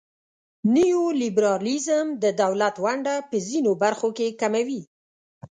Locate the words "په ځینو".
3.29-3.71